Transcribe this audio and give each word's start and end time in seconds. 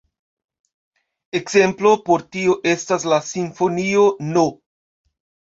Ekzemplo 1.39 1.91
por 2.09 2.25
tio 2.37 2.55
estas 2.71 3.07
la 3.13 3.21
simfonio 3.29 4.07
no. 4.31 4.47